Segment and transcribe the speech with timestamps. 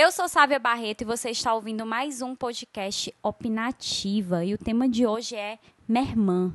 [0.00, 4.44] Eu sou Sávia Barreto e você está ouvindo mais um podcast Opinativa.
[4.44, 6.54] E o tema de hoje é Mermã.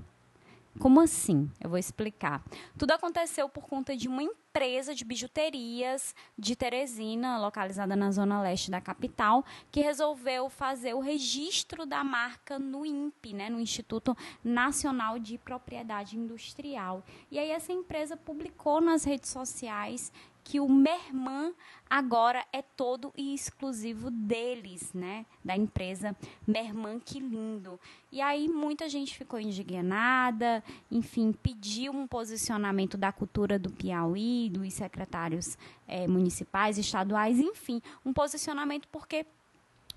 [0.80, 1.52] Como assim?
[1.60, 2.42] Eu vou explicar.
[2.78, 8.72] Tudo aconteceu por conta de uma empresa de bijuterias de Teresina, localizada na zona leste
[8.72, 15.20] da capital, que resolveu fazer o registro da marca no INPE, né, no Instituto Nacional
[15.20, 17.04] de Propriedade Industrial.
[17.30, 20.14] E aí essa empresa publicou nas redes sociais
[20.44, 21.54] que o Merman
[21.90, 25.26] agora é todo e exclusivo deles, né?
[25.44, 27.80] Da empresa Merman Que Lindo.
[28.12, 34.74] E aí muita gente ficou indignada, enfim, pediu um posicionamento da cultura do Piauí, dos
[34.74, 35.58] secretários
[35.88, 39.26] é, municipais, estaduais, enfim, um posicionamento porque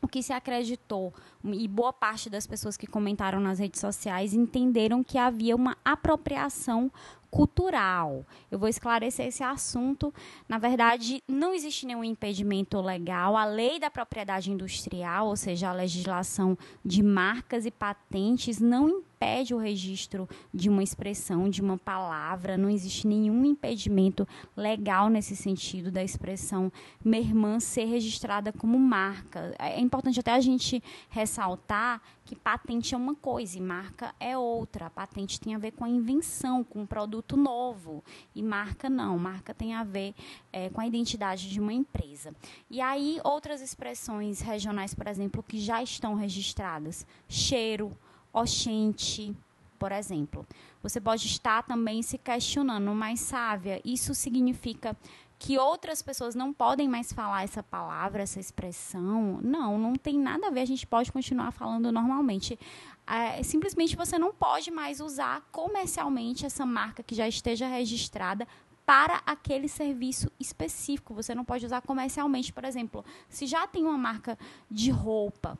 [0.03, 5.03] o que se acreditou e boa parte das pessoas que comentaram nas redes sociais entenderam
[5.03, 6.93] que havia uma apropriação
[7.31, 8.25] cultural.
[8.51, 10.13] Eu vou esclarecer esse assunto.
[10.49, 13.37] Na verdade, não existe nenhum impedimento legal.
[13.37, 19.55] A lei da propriedade industrial, ou seja, a legislação de marcas e patentes, não impede
[19.55, 22.59] o registro de uma expressão, de uma palavra.
[22.59, 26.71] Não existe nenhum impedimento legal nesse sentido da expressão
[27.03, 29.55] mermã ser registrada como marca.
[29.59, 34.87] É importante até a gente ressaltar que patente é uma coisa e marca é outra.
[34.87, 38.03] A patente tem a ver com a invenção, com um produto novo.
[38.35, 39.19] E marca não.
[39.19, 40.15] Marca tem a ver
[40.53, 42.35] é, com a identidade de uma empresa.
[42.71, 47.97] E aí, outras expressões regionais, por exemplo, que já estão registradas: cheiro,
[48.33, 49.35] oxente,
[49.79, 50.47] por exemplo.
[50.83, 54.97] Você pode estar também se questionando, mas Sávia, isso significa
[55.39, 59.39] que outras pessoas não podem mais falar essa palavra, essa expressão.
[59.43, 60.61] Não, não tem nada a ver.
[60.61, 62.59] A gente pode continuar falando normalmente.
[63.07, 68.49] É, simplesmente você não pode mais usar comercialmente essa marca que já esteja registrada
[68.85, 71.13] para aquele serviço específico.
[71.15, 74.39] Você não pode usar comercialmente, por exemplo, se já tem uma marca
[74.71, 75.59] de roupa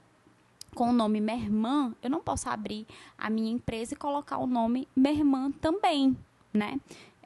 [0.75, 4.87] com o nome Merman, eu não posso abrir a minha empresa e colocar o nome
[4.95, 6.17] Merman também,
[6.53, 6.79] né?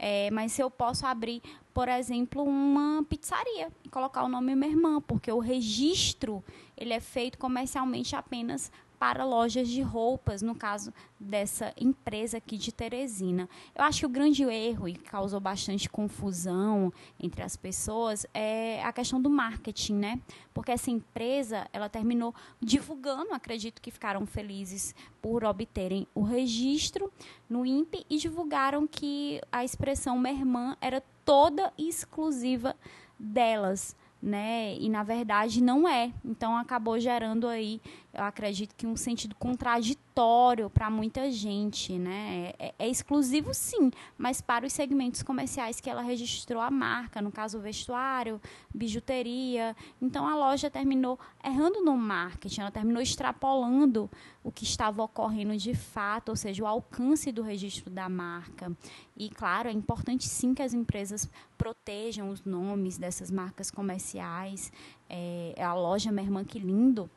[0.02, 1.42] É, mas se eu posso abrir,
[1.74, 6.42] por exemplo, uma pizzaria e colocar o nome minha irmã, porque o registro
[6.74, 12.70] ele é feito comercialmente apenas para lojas de roupas, no caso dessa empresa aqui de
[12.70, 13.48] Teresina.
[13.74, 18.92] Eu acho que o grande erro e causou bastante confusão entre as pessoas é a
[18.92, 20.20] questão do marketing, né?
[20.52, 27.10] Porque essa empresa, ela terminou divulgando, acredito que ficaram felizes por obterem o registro
[27.48, 32.76] no INPE e divulgaram que a expressão mermã era toda exclusiva
[33.18, 34.76] delas né?
[34.76, 36.12] E na verdade não é.
[36.24, 37.80] Então acabou gerando aí,
[38.12, 42.52] eu acredito que um sentido contraditório para muita gente, né?
[42.58, 47.30] É, é, exclusivo sim, mas para os segmentos comerciais que ela registrou a marca, no
[47.30, 48.40] caso vestuário,
[48.74, 49.76] bijuteria.
[50.02, 54.10] Então a loja terminou errando no marketing, ela terminou extrapolando
[54.42, 58.76] o que estava ocorrendo de fato, ou seja, o alcance do registro da marca.
[59.16, 64.72] E claro, é importante sim que as empresas protejam os nomes dessas marcas comerciais.
[65.08, 67.10] É, a loja Irmã Que Lindo,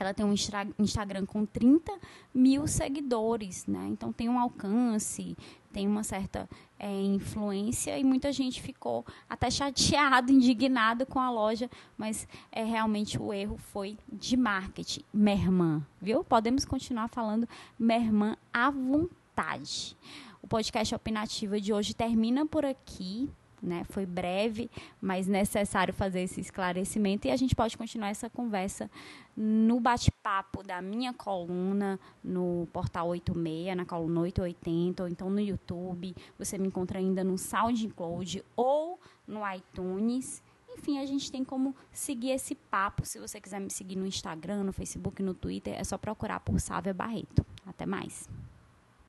[0.00, 0.32] ela tem um
[0.78, 1.92] Instagram com 30
[2.34, 3.86] mil seguidores, né?
[3.90, 5.36] Então tem um alcance,
[5.72, 11.70] tem uma certa é, influência e muita gente ficou até chateado, indignado com a loja,
[11.98, 16.24] mas é realmente o erro foi de marketing, Merman, viu?
[16.24, 17.46] Podemos continuar falando
[17.78, 19.96] Merman à vontade.
[20.42, 23.30] O podcast opinativo de hoje termina por aqui.
[23.62, 23.84] Né?
[23.90, 28.90] Foi breve, mas necessário fazer esse esclarecimento e a gente pode continuar essa conversa
[29.36, 36.14] no bate-papo da minha coluna no portal 86, na coluna 880, ou então no YouTube.
[36.38, 40.42] Você me encontra ainda no SoundCloud ou no iTunes.
[40.70, 43.04] Enfim, a gente tem como seguir esse papo.
[43.04, 46.58] Se você quiser me seguir no Instagram, no Facebook, no Twitter, é só procurar por
[46.60, 47.44] Sávia Barreto.
[47.66, 48.28] Até mais.